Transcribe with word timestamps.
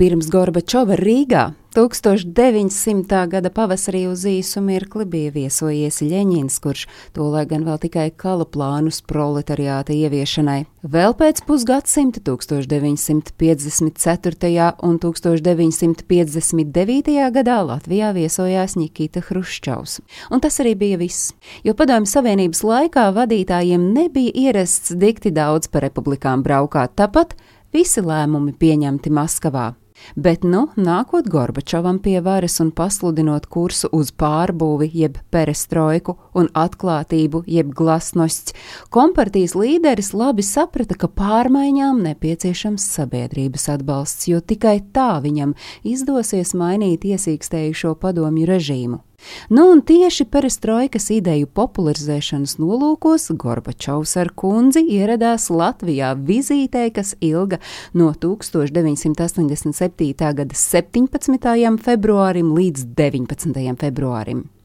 Pirms 0.00 0.30
Gorbačova 0.32 0.96
Rīgā 0.96 1.50
1900. 1.76 3.28
gada 3.28 3.50
pavasarī 3.52 4.08
uz 4.08 4.24
īsu 4.24 4.64
mirkli 4.64 5.04
bija 5.04 5.28
viesojies 5.34 6.00
Ļeņins, 6.00 6.56
kurš 6.64 6.88
to 7.12 7.26
lai 7.28 7.44
gan 7.50 7.66
vēl 7.66 7.76
tikai 7.82 8.10
kala 8.16 8.46
plānus 8.48 9.02
proletariāta 9.04 9.92
ieviešanai. 9.92 10.64
Vēl 10.80 11.12
pēc 11.18 11.42
pusgadsimta 11.44 12.20
1954. 12.24 14.72
un 14.88 14.96
1959. 15.04 17.28
gadā 17.36 17.58
Latvijā 17.68 18.16
viesojās 18.16 18.80
Nikita 18.80 19.20
Hruščovs. 19.28 20.00
Un 20.32 20.40
tas 20.40 20.56
arī 20.64 20.72
bija 20.80 20.96
viss, 21.04 21.36
jo 21.60 21.76
Padomju 21.76 22.08
Savienības 22.08 22.64
laikā 22.64 23.04
vadītājiem 23.20 23.84
nebija 23.92 24.32
ierasts 24.48 24.96
dikti 24.96 25.28
daudz 25.28 25.68
pa 25.68 25.84
republikām 25.84 26.40
braukāt, 26.40 26.96
tāpat 26.96 27.36
visi 27.76 28.00
lēmumi 28.00 28.56
pieņemti 28.56 29.12
Maskavā. 29.12 29.76
Bet, 30.16 30.44
nu, 30.44 30.66
nākot 30.76 31.28
Gorbačovam 31.30 32.00
pie 32.02 32.18
varas 32.24 32.60
un 32.62 32.70
pasludinot 32.76 33.46
kursu 33.46 33.90
uz 33.96 34.12
pārbūvi, 34.12 34.90
jeb 34.94 35.18
perestroiku 35.30 36.16
un 36.34 36.50
atklātību, 36.54 37.44
jeb 37.50 37.74
glasnosts, 37.76 38.54
kompartijas 38.94 39.56
līderis 39.58 40.12
labi 40.14 40.46
saprata, 40.46 40.96
ka 40.98 41.10
pārmaiņām 41.20 42.02
nepieciešams 42.08 42.88
sabiedrības 42.96 43.68
atbalsts, 43.76 44.30
jo 44.30 44.40
tikai 44.40 44.78
tā 44.94 45.12
viņam 45.24 45.54
izdosies 45.84 46.56
mainīt 46.58 47.06
iesīkstējušo 47.06 47.96
padomju 48.00 48.50
režīmu. 48.50 49.04
Nu, 49.48 49.70
un 49.72 49.82
tieši 49.86 50.24
perestroikas 50.30 51.10
ideju 51.14 51.46
popularizēšanas 51.56 52.58
nolūkos 52.60 53.30
Gorbačovs 53.40 54.16
ar 54.20 54.28
kundzi 54.36 54.82
ieradās 54.98 55.50
Latvijā 55.50 56.14
vizītē, 56.14 56.90
kas 56.94 57.14
ilga 57.20 57.58
no 57.94 58.12
1987. 58.12 60.14
gada 60.16 60.54
17. 60.54 61.78
februārim 61.84 62.54
līdz 62.56 62.80
19. 62.96 63.76
februārim. 63.80 64.59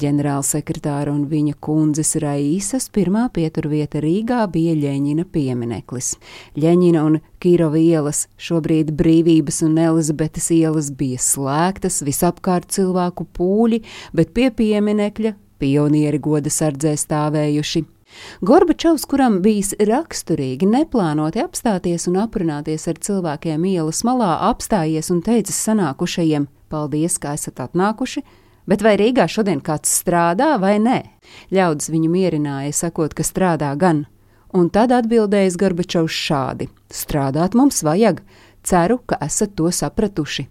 Ģenerālsekretāra 0.00 1.12
un 1.12 1.26
viņa 1.30 1.56
kundzes 1.62 2.14
Raisas 2.22 2.88
pirmā 2.94 3.26
pieturvieta 3.34 4.02
Rīgā 4.04 4.44
bija 4.52 4.76
Ļeņina 4.78 5.26
piemineklis. 5.32 6.14
Ļeņina 6.60 7.04
un 7.08 7.20
Kīrova 7.40 7.80
ielas, 7.80 8.26
šobrīd 8.36 8.92
brīvības 8.98 9.62
un 9.66 9.78
Elizabetes 9.80 10.50
ielas 10.54 10.90
bija 10.92 11.20
slēgtas, 11.20 12.02
visapkārt 12.06 12.70
cilvēku 12.74 13.26
pūļi, 13.36 13.80
bet 14.12 14.34
pie 14.36 14.50
pieminekļa 14.54 15.34
pionieri 15.60 16.20
goda 16.22 16.52
sardzē 16.52 16.96
stāvējuši. 17.00 17.86
Gorbačovs, 18.42 19.04
kuram 19.06 19.38
bijis 19.44 19.72
raksturīgi 19.86 20.66
neplānoti 20.66 21.42
apstāties 21.44 22.08
un 22.10 22.18
aprunāties 22.24 22.88
ar 22.90 22.98
cilvēkiem 23.06 23.66
ielas 23.70 24.02
malā, 24.06 24.32
apstājies 24.50 25.12
un 25.14 25.22
teicis 25.26 25.60
sanākušajiem: 25.68 26.48
Paldies, 26.72 27.18
ka 27.22 27.36
esat 27.38 27.62
atnākuši! 27.66 28.24
Bet 28.68 28.84
vai 28.84 28.96
Rīgā 29.00 29.26
šodien 29.30 29.62
kāds 29.64 29.92
strādā 30.02 30.54
vai 30.60 30.76
nē? 30.82 31.00
Ļaudis 31.54 31.90
viņu 31.92 32.12
mierināja, 32.12 32.72
sakot, 32.76 33.14
ka 33.16 33.26
strādā 33.26 33.72
gan. 33.78 34.04
Un 34.52 34.68
tad 34.74 34.92
atbildējis 34.92 35.58
Gorbačovs 35.60 36.14
šādi: 36.26 36.68
Strādāt 36.90 37.54
mums 37.54 37.84
vajag, 37.86 38.24
ceru, 38.66 38.98
ka 39.06 39.20
esat 39.22 39.54
to 39.56 39.70
sapratuši. 39.70 40.48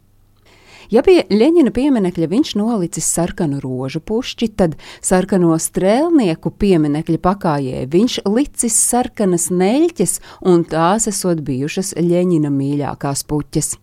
Ja 0.90 1.04
pie 1.06 1.20
Leņķina 1.30 1.70
pieminiekļa 1.70 2.28
viņš 2.32 2.56
nolicis 2.58 3.06
sarkanu 3.14 3.60
rožu 3.62 4.00
pušķi, 4.02 4.48
tad 4.58 4.74
sarkano 5.06 5.54
strēlnieku 5.62 6.50
pieminiekļa 6.50 7.20
pakājē 7.22 7.84
viņš 7.94 8.16
licis 8.26 8.80
sarkanas 8.90 9.52
neļķes, 9.54 10.16
un 10.50 10.66
tās 10.66 11.06
esot 11.12 11.44
bijušas 11.46 11.94
Leņķina 12.00 12.50
mīļākās 12.50 13.22
puķes. 13.30 13.76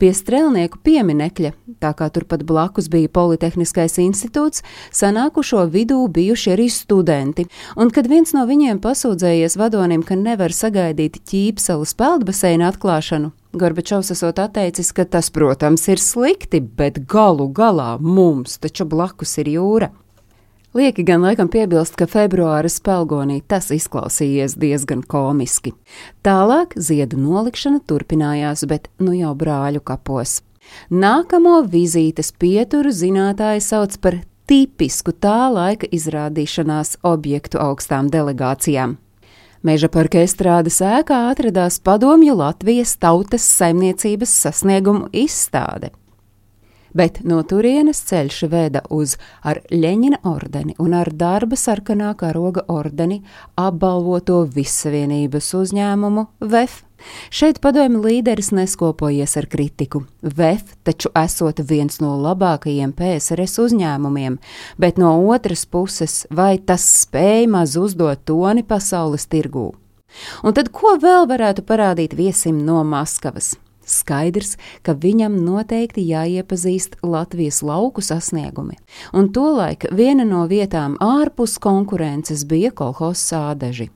Pie 0.00 0.12
strēlnieku 0.16 0.80
pieminekļa, 0.84 1.52
tā 1.82 1.92
kā 1.96 2.10
turpat 2.12 2.44
blakus 2.46 2.90
bija 2.92 3.10
Politehniskais 3.12 3.98
institūts, 4.02 4.64
sanākušo 4.94 5.66
vidū 5.72 6.02
bijuši 6.12 6.54
arī 6.54 6.70
studenti, 6.72 7.48
un 7.76 7.92
kad 7.94 8.08
viens 8.10 8.34
no 8.36 8.46
viņiem 8.48 8.82
pasūdzējies 8.84 9.58
vadonim, 9.60 10.06
ka 10.06 10.18
nevar 10.18 10.54
sagaidīt 10.54 11.22
ķīpsalas 11.30 11.96
peldbaseina 11.98 12.70
atklāšanu, 12.72 13.34
Gorbačovs 13.50 14.12
esot 14.14 14.38
atteicis, 14.38 14.92
ka 14.94 15.02
tas, 15.10 15.26
protams, 15.34 15.88
ir 15.90 15.98
slikti, 15.98 16.60
bet 16.62 17.00
galu 17.10 17.48
galā 17.50 17.96
mums 17.98 18.60
taču 18.62 18.86
blakus 18.86 19.32
ir 19.42 19.50
jūra. 19.56 19.88
Lieki 20.70 21.02
gan 21.02 21.24
laikam 21.24 21.48
piebilst, 21.50 21.96
ka 21.98 22.06
februāra 22.06 22.68
spēlgonī 22.70 23.40
tas 23.50 23.72
izklausījies 23.74 24.54
diezgan 24.54 25.00
komiski. 25.02 25.72
Tālāk 26.22 26.76
ziedu 26.78 27.18
nolikšana 27.18 27.80
turpinājās, 27.90 28.62
bet 28.70 28.86
nu 29.02 29.16
jau 29.18 29.32
brāļu 29.34 29.82
kapos. 29.82 30.36
Nākamo 30.94 31.56
vizītes 31.66 32.30
pieturu 32.38 32.94
zinātāji 32.94 33.66
sauc 33.66 33.98
par 33.98 34.20
tipisku 34.46 35.10
tā 35.10 35.50
laika 35.50 35.90
izrādīšanās 35.90 37.00
objektu 37.02 37.58
augstām 37.58 38.06
delegācijām. 38.14 38.94
Meža 39.66 39.90
parka 39.90 40.22
estrādes 40.22 40.78
ēkā 40.86 41.24
atradās 41.32 41.82
padomju 41.82 42.38
Latvijas 42.38 42.94
tautas 43.02 43.42
saimniecības 43.58 44.38
sasniegumu 44.46 45.10
izstāde 45.10 45.90
bet 46.96 47.20
no 47.24 47.40
turienes 47.42 48.02
ceļš 48.08 48.42
veda 48.50 48.82
uz 48.90 49.16
ar 49.46 49.62
Ļeņina 49.70 50.22
ordeni 50.28 50.76
un 50.78 50.94
ar 50.96 51.10
darba 51.12 51.56
sarkanā 51.56 52.12
karoga 52.18 52.64
ordeni 52.68 53.22
apbalvoto 53.56 54.42
Vissavienības 54.54 55.52
uzņēmumu 55.62 56.26
VEF. 56.40 56.82
Šeit 57.32 57.62
padomju 57.64 58.02
līderis 58.04 58.50
neskopojies 58.52 59.36
ar 59.40 59.46
kritiku. 59.48 60.02
VEF 60.20 60.74
taču 60.84 61.08
esot 61.16 61.62
viens 61.64 62.00
no 62.02 62.16
labākajiem 62.20 62.92
PSRS 62.96 63.60
uzņēmumiem, 63.64 64.36
bet 64.76 65.00
no 65.00 65.14
otras 65.32 65.64
puses, 65.64 66.26
vai 66.30 66.58
tas 66.58 66.84
spēj 67.06 67.48
maz 67.48 67.78
uzdot 67.80 68.26
toni 68.28 68.66
pasaules 68.66 69.24
tirgū? 69.32 69.70
Un 70.44 70.56
tad 70.56 70.72
ko 70.74 70.96
vēl 71.00 71.28
varētu 71.30 71.64
parādīt 71.66 72.16
viesim 72.18 72.60
no 72.66 72.82
Maskavas? 72.84 73.54
Skaidrs, 73.90 74.56
ka 74.86 74.94
viņam 74.94 75.36
noteikti 75.44 76.04
jāiepazīst 76.08 77.00
Latvijas 77.02 77.62
lauku 77.66 78.04
sasniegumi, 78.04 78.78
un 79.12 79.32
tolaik 79.34 79.88
viena 79.90 80.26
no 80.28 80.46
vietām 80.50 80.96
ārpus 81.02 81.58
konkurences 81.62 82.46
bija 82.48 82.70
kolhos 82.70 83.22
sādaži. 83.32 83.90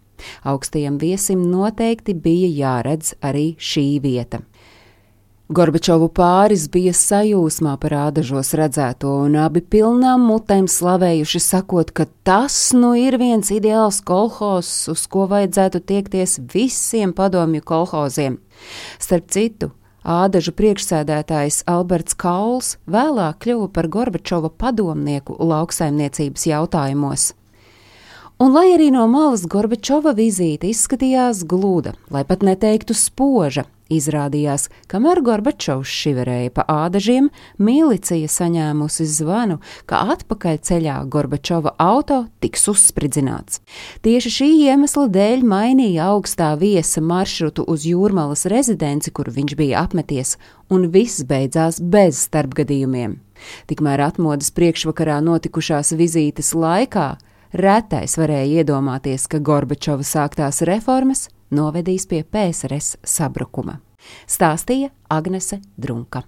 Augstajam 0.44 0.99
viesim 0.99 1.43
noteikti 1.50 2.15
bija 2.15 2.50
jāredz 2.59 3.15
arī 3.22 3.54
šī 3.59 3.88
vieta. 4.03 4.44
Gorbačovu 5.53 6.06
pāris 6.09 6.62
bija 6.72 6.94
sajūsmā 6.97 7.75
par 7.83 7.93
ādažos 8.06 8.54
redzēto, 8.56 9.10
un 9.27 9.34
abi 9.37 9.60
pilnām 9.60 10.22
mutēm 10.25 10.65
slavējuši, 10.72 11.41
sakot, 11.44 11.93
ka 11.93 12.06
tas 12.25 12.56
nu 12.72 12.94
ir 12.97 13.19
viens 13.21 13.53
ideāls 13.53 14.00
kolhos, 14.09 14.71
uz 14.88 15.04
ko 15.04 15.27
vajadzētu 15.28 15.83
tiekties 15.84 16.38
visiem 16.49 17.12
padomju 17.12 17.60
kolhoziem. 17.60 18.38
Starp 18.97 19.28
citu, 19.37 19.69
Ādažu 20.04 20.53
priekšsēdētājs 20.53 21.62
Alberts 21.65 22.12
Kauls 22.20 22.75
vēlāk 22.84 23.38
kļuva 23.41 23.70
par 23.72 23.87
Gorbačova 23.88 24.50
padomnieku 24.53 25.38
lauksaimniecības 25.41 26.44
jautājumos. 26.50 27.31
Un, 28.37 28.53
lai 28.53 28.66
arī 28.75 28.91
no 28.92 29.06
malas 29.09 29.47
Gorbačova 29.48 30.12
vizīte 30.12 30.69
izskatījās 30.69 31.41
gluda, 31.48 31.94
lai 32.12 32.20
pat 32.28 32.44
neteiktu 32.44 32.92
spoža, 32.92 33.65
Izrādījās, 33.94 34.69
kamēr 34.91 35.21
Gorbačovs 35.25 35.91
šiverēja 35.91 36.53
pa 36.56 36.65
ādažiem, 36.71 37.28
milicija 37.59 38.31
saņēmusi 38.31 39.06
zvanu, 39.10 39.59
ka 39.91 40.03
atpakaļ 40.15 40.60
ceļā 40.69 40.97
Gorbačova 41.12 41.75
auto 41.82 42.25
tiks 42.44 42.66
uzspridzināts. 42.72 43.60
Tieši 44.06 44.34
šī 44.38 44.49
iemesla 44.69 45.06
dēļ 45.12 45.44
mainīja 45.49 46.09
augstā 46.15 46.54
viesa 46.60 47.03
maršrutu 47.04 47.66
uz 47.71 47.87
jūrmalas 47.88 48.47
rezidenci, 48.50 49.12
kur 49.15 49.31
viņš 49.34 49.56
bija 49.59 49.84
apmeties, 49.84 50.37
un 50.72 50.88
viss 50.94 51.25
beidzās 51.28 51.81
bez 51.81 52.24
starpgadījumiem. 52.28 53.21
Tikmēr 53.69 54.03
atmodas 54.09 54.51
priekšvakarā 54.54 55.21
notikušās 55.24 55.92
vizītes 55.98 56.54
laikā 56.57 57.15
retais 57.54 58.19
varēja 58.19 58.63
iedomāties, 58.63 59.28
ka 59.30 59.41
Gorbačova 59.45 60.07
sāktās 60.07 60.63
reformas 60.66 61.28
novedīs 61.54 62.06
pie 62.06 62.22
PSRS 62.22 63.01
sabrukuma. 63.16 63.80
Stāstīja 64.28 64.92
Agnese 65.10 65.59
Drunka. 65.80 66.22